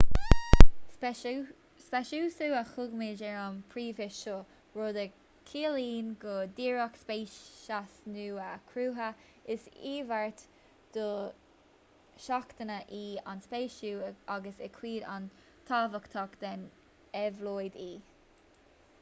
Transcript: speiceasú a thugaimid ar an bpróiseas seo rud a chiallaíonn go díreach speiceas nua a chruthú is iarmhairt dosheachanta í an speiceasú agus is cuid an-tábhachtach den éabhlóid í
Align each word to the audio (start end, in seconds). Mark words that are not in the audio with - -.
speiceasú 1.89 2.45
a 2.59 2.61
thugaimid 2.69 3.19
ar 3.31 3.35
an 3.41 3.57
bpróiseas 3.73 4.15
seo 4.23 4.37
rud 4.77 4.97
a 5.01 5.03
chiallaíonn 5.51 6.07
go 6.23 6.31
díreach 6.59 6.97
speiceas 7.03 7.93
nua 8.15 8.47
a 8.53 8.57
chruthú 8.71 9.11
is 9.57 9.67
iarmhairt 9.91 10.43
dosheachanta 10.97 12.81
í 13.03 13.05
an 13.35 13.45
speiceasú 13.49 14.11
agus 14.39 14.65
is 14.71 14.75
cuid 14.81 15.07
an-tábhachtach 15.19 16.35
den 16.47 16.67
éabhlóid 17.23 17.79
í 17.89 17.95